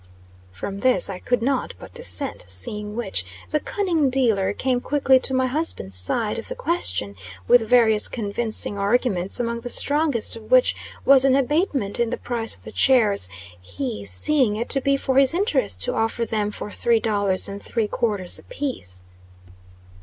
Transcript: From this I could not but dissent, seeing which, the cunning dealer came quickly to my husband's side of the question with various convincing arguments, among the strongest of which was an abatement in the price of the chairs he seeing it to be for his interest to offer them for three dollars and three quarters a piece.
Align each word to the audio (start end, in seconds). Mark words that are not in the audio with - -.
From 0.51 0.79
this 0.79 1.11
I 1.11 1.19
could 1.19 1.43
not 1.43 1.75
but 1.77 1.93
dissent, 1.93 2.43
seeing 2.47 2.95
which, 2.95 3.23
the 3.51 3.59
cunning 3.59 4.09
dealer 4.09 4.51
came 4.51 4.81
quickly 4.81 5.19
to 5.19 5.33
my 5.35 5.45
husband's 5.45 5.95
side 5.95 6.39
of 6.39 6.47
the 6.47 6.55
question 6.55 7.15
with 7.47 7.69
various 7.69 8.07
convincing 8.07 8.79
arguments, 8.79 9.39
among 9.39 9.59
the 9.59 9.69
strongest 9.69 10.35
of 10.35 10.49
which 10.49 10.75
was 11.05 11.23
an 11.23 11.35
abatement 11.35 11.99
in 11.99 12.09
the 12.09 12.17
price 12.17 12.55
of 12.55 12.63
the 12.63 12.71
chairs 12.71 13.29
he 13.61 14.03
seeing 14.03 14.55
it 14.55 14.69
to 14.69 14.81
be 14.81 14.97
for 14.97 15.19
his 15.19 15.35
interest 15.35 15.83
to 15.83 15.93
offer 15.93 16.25
them 16.25 16.49
for 16.49 16.71
three 16.71 16.99
dollars 16.99 17.47
and 17.47 17.61
three 17.61 17.87
quarters 17.87 18.39
a 18.39 18.43
piece. 18.45 19.03